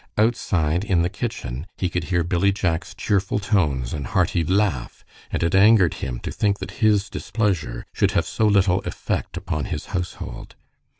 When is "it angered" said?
5.43-5.93